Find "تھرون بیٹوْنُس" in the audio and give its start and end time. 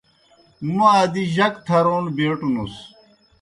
1.65-2.73